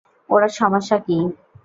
ওর 0.29 0.41
সমস্যা 0.51 0.97
কী? 0.97 1.17